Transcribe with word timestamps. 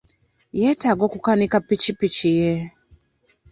Yeetaaga 0.59 1.03
okukanika 1.07 1.57
pikipiki 1.67 2.29
ye. 2.39 2.53